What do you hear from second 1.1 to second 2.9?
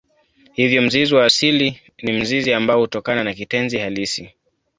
wa asili ni mzizi ambao